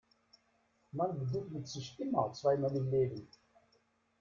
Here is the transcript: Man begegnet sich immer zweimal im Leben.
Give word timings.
Man 0.93 1.19
begegnet 1.19 1.67
sich 1.67 1.99
immer 1.99 2.33
zweimal 2.33 2.75
im 2.75 2.89
Leben. 2.89 3.27